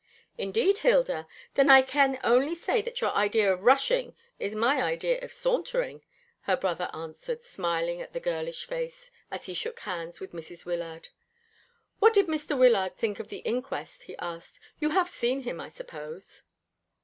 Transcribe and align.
"Indeed, 0.35 0.79
Hilda! 0.79 1.27
Then 1.53 1.69
I 1.69 1.83
can 1.83 2.19
only 2.23 2.55
say 2.55 2.81
that 2.81 3.01
your 3.01 3.13
idea 3.13 3.53
of 3.53 3.63
rushing 3.65 4.15
is 4.39 4.55
my 4.55 4.81
idea 4.81 5.19
of 5.21 5.31
sauntering," 5.31 6.01
her 6.41 6.57
brother 6.57 6.89
answered, 6.91 7.43
smiling 7.43 8.01
at 8.01 8.11
the 8.11 8.19
girlish 8.19 8.65
face, 8.65 9.11
as 9.29 9.45
he 9.45 9.53
shook 9.53 9.81
hands 9.81 10.19
with 10.19 10.31
Mrs. 10.33 10.65
Wyllard. 10.65 11.09
"What 11.99 12.13
did 12.15 12.25
Mr. 12.25 12.57
Wyllard 12.57 12.97
think 12.97 13.19
of 13.19 13.27
the 13.27 13.43
inquest?" 13.45 14.01
he 14.01 14.17
asked. 14.17 14.59
"You 14.79 14.89
have 14.89 15.07
seen 15.07 15.43
him, 15.43 15.61
I 15.61 15.69
suppose?" 15.69 16.41